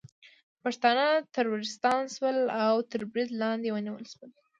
[0.63, 1.05] پښتانه
[1.35, 4.31] ترورستان شول او تر برید لاندې ونیول شول